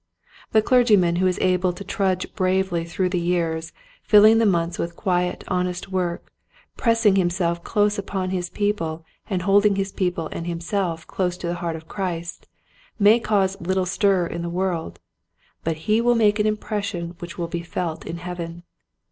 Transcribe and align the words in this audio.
The 0.51 0.63
clergyman 0.63 1.17
who 1.17 1.27
is 1.27 1.37
able 1.41 1.73
to 1.73 1.83
trudge 1.83 2.33
bravely 2.33 2.85
through 2.85 3.09
the 3.09 3.19
years, 3.19 3.71
filling 4.01 4.39
the 4.39 4.47
months 4.47 4.79
with 4.79 4.95
quiet 4.95 5.43
honest 5.47 5.89
work, 5.89 6.31
press 6.75 7.05
ing 7.05 7.17
himself 7.17 7.63
close 7.63 7.99
upon 7.99 8.31
his 8.31 8.49
people 8.49 9.05
and 9.29 9.43
holding 9.43 9.75
his 9.75 9.91
people 9.91 10.27
and 10.31 10.47
himself 10.47 11.05
close 11.05 11.37
to 11.37 11.45
the 11.49 11.53
heart 11.61 11.75
of 11.75 11.87
Christ 11.87 12.47
may 12.97 13.19
cause 13.19 13.61
little 13.61 13.85
stir 13.85 14.25
in 14.25 14.41
the 14.41 14.49
world 14.49 14.97
but 15.63 15.75
he 15.85 16.01
will 16.01 16.15
make 16.15 16.39
an 16.39 16.47
impression 16.47 17.13
which 17.19 17.37
will 17.37 17.47
be 17.47 17.61
felt 17.61 18.03
in 18.03 18.17
heaven. 18.17 18.63